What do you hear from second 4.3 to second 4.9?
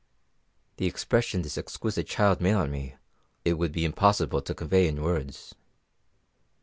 to convey